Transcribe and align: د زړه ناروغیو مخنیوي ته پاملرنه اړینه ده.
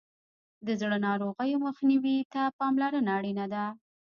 د 0.65 0.67
زړه 0.81 0.97
ناروغیو 1.07 1.63
مخنیوي 1.67 2.17
ته 2.33 2.41
پاملرنه 2.59 3.09
اړینه 3.17 3.45
ده. 3.53 3.65